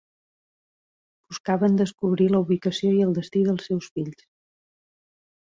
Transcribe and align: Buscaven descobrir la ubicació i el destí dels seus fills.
Buscaven 1.33 1.75
descobrir 1.81 2.27
la 2.31 2.41
ubicació 2.47 2.95
i 3.01 3.05
el 3.09 3.13
destí 3.19 3.45
dels 3.51 3.71
seus 3.71 3.93
fills. 4.01 4.27